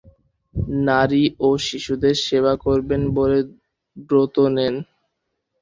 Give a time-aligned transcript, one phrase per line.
[0.87, 3.39] নারী ও শিশুদের সেবা করবেন বলে
[4.07, 4.75] ব্রত নেন।